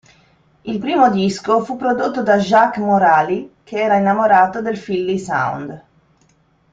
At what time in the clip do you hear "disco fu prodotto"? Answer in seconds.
1.11-2.23